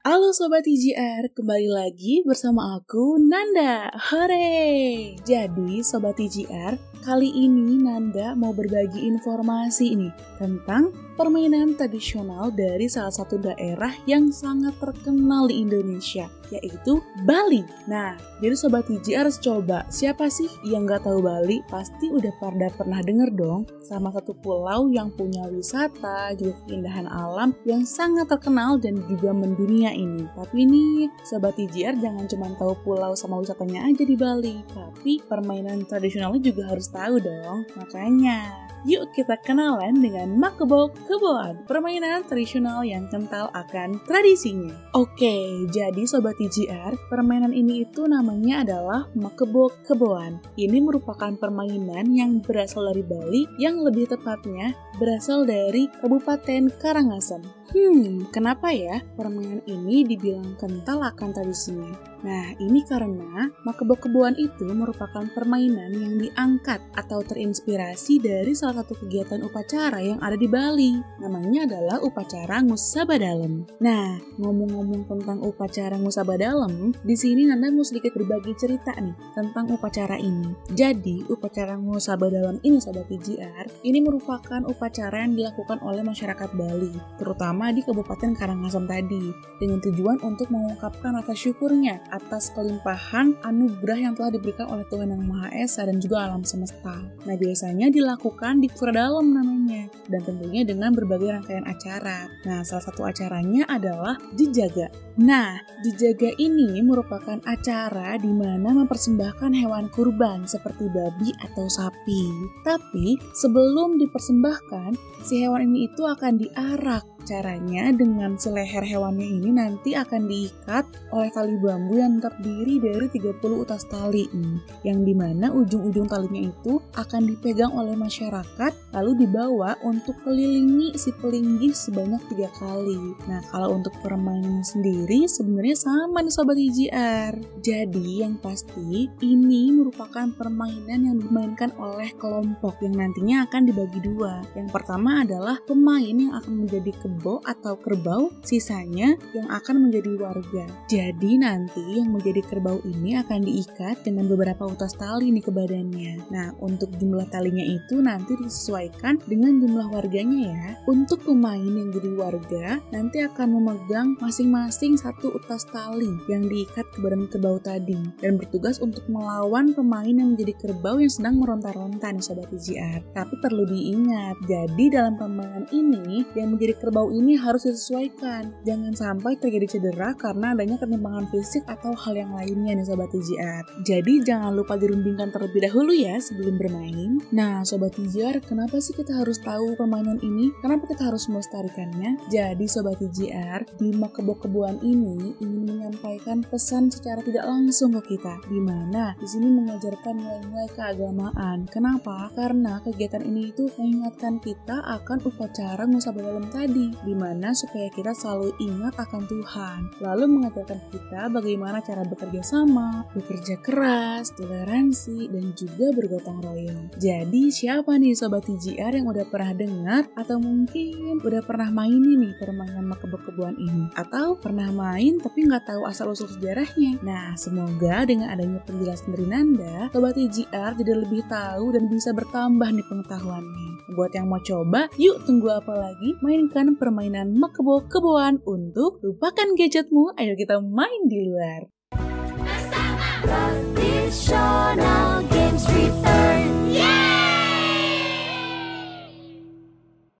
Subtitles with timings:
[0.00, 3.94] Halo Sobat TGR, kembali lagi bersama aku Nanda.
[4.10, 5.14] Hore!
[5.22, 6.74] Jadi Sobat TGR,
[7.06, 10.10] kali ini Nanda mau berbagi informasi ini
[10.42, 10.90] tentang
[11.20, 17.60] permainan tradisional dari salah satu daerah yang sangat terkenal di Indonesia, yaitu Bali.
[17.84, 21.60] Nah, jadi Sobat TGR harus coba, siapa sih yang nggak tahu Bali?
[21.68, 27.52] Pasti udah pada pernah denger dong, sama satu pulau yang punya wisata, juga keindahan alam
[27.68, 30.24] yang sangat terkenal dan juga mendunia ini.
[30.32, 35.84] Tapi ini Sobat TGR jangan cuma tahu pulau sama wisatanya aja di Bali, tapi permainan
[35.84, 37.68] tradisionalnya juga harus tahu dong.
[37.76, 44.70] Makanya, yuk kita kenalan dengan Makebo Keboan, permainan tradisional yang kental akan tradisinya.
[44.94, 50.38] Oke, jadi Sobat TGR, permainan ini itu namanya adalah Makebo Keboan.
[50.54, 54.70] Ini merupakan permainan yang berasal dari Bali, yang lebih tepatnya
[55.02, 57.59] berasal dari Kabupaten Karangasem.
[57.70, 62.10] Hmm, kenapa ya permainan ini dibilang kental akan tradisinya?
[62.20, 69.40] Nah, ini karena makebo-keboan itu merupakan permainan yang diangkat atau terinspirasi dari salah satu kegiatan
[69.40, 71.00] upacara yang ada di Bali.
[71.22, 73.64] Namanya adalah upacara Ngusabadalem.
[73.80, 80.20] Nah, ngomong-ngomong tentang upacara Ngusabadalem, di sini Nanda mau sedikit berbagi cerita nih tentang upacara
[80.20, 80.52] ini.
[80.76, 87.59] Jadi, upacara Ngusabadalem ini Sobat PGR, ini merupakan upacara yang dilakukan oleh masyarakat Bali, terutama
[87.68, 89.28] di Kabupaten Karangasem tadi,
[89.60, 95.24] dengan tujuan untuk mengungkapkan rasa syukurnya atas kelimpahan anugerah yang telah diberikan oleh Tuhan Yang
[95.28, 97.04] Maha Esa dan juga alam semesta.
[97.28, 102.24] Nah, biasanya dilakukan di Pura Dalam namanya, dan tentunya dengan berbagai rangkaian acara.
[102.48, 104.88] Nah, salah satu acaranya adalah Dijaga.
[105.20, 112.22] Nah, Dijaga ini merupakan acara di mana mempersembahkan hewan kurban seperti babi atau sapi.
[112.64, 119.94] Tapi, sebelum dipersembahkan, si hewan ini itu akan diarak Caranya dengan seleher hewannya ini nanti
[119.94, 120.82] akan diikat
[121.14, 126.50] oleh tali bambu yang terdiri dari 30 utas tali nih, yang di mana ujung-ujung talinya
[126.50, 132.98] itu akan dipegang oleh masyarakat lalu dibawa untuk kelilingi si pelinggih sebanyak tiga kali.
[133.30, 137.34] Nah kalau untuk permainan sendiri sebenarnya sama nih sobat IGR.
[137.62, 144.42] Jadi yang pasti ini merupakan permainan yang dimainkan oleh kelompok yang nantinya akan dibagi dua.
[144.58, 150.64] Yang pertama adalah pemain yang akan menjadi kebo atau kerbau, sisanya yang akan menjadi warga.
[150.88, 156.32] Jadi nanti yang menjadi kerbau ini akan diikat dengan beberapa utas tali nih ke badannya.
[156.32, 160.68] Nah, untuk jumlah talinya itu nanti disesuaikan dengan jumlah warganya ya.
[160.88, 167.04] Untuk pemain yang jadi warga, nanti akan memegang masing-masing satu utas tali yang diikat ke
[167.04, 172.24] badan kerbau tadi dan bertugas untuk melawan pemain yang menjadi kerbau yang sedang meronta-ronta nih
[172.24, 173.04] sobat IGR.
[173.12, 178.52] Tapi perlu diingat, jadi dalam permainan ini yang menjadi kerbau kerbau ini harus disesuaikan.
[178.60, 183.64] Jangan sampai terjadi cedera karena adanya ketimpangan fisik atau hal yang lainnya nih Sobat TJR.
[183.88, 187.16] Jadi jangan lupa dirundingkan terlebih dahulu ya sebelum bermain.
[187.32, 190.52] Nah Sobat TJR, kenapa sih kita harus tahu permainan ini?
[190.60, 192.20] Kenapa kita harus melestarikannya?
[192.28, 198.36] Jadi Sobat TJR, di makebo-keboan ini ingin menyampaikan pesan secara tidak langsung ke kita.
[198.44, 201.64] Di mana di sini mengajarkan nilai-nilai keagamaan.
[201.72, 202.28] Kenapa?
[202.36, 208.54] Karena kegiatan ini itu mengingatkan kita akan upacara dalam tadi di mana supaya kita selalu
[208.60, 215.92] ingat akan Tuhan, lalu mengajarkan kita bagaimana cara bekerja sama, bekerja keras, toleransi, dan juga
[215.94, 216.84] bergotong royong.
[216.98, 222.34] Jadi siapa nih Sobat TGR yang udah pernah dengar atau mungkin udah pernah main nih
[222.40, 223.92] permainan makebo-keboan ini?
[223.94, 227.00] Atau pernah main tapi nggak tahu asal-usul sejarahnya?
[227.04, 232.68] Nah, semoga dengan adanya penjelasan dari Nanda, Sobat TGR jadi lebih tahu dan bisa bertambah
[232.72, 233.70] nih pengetahuannya.
[233.90, 236.14] Buat yang mau coba, yuk tunggu apa lagi?
[236.22, 241.68] Mainkan permainan makebo-keboan untuk lupakan gadgetmu, ayo kita main di luar.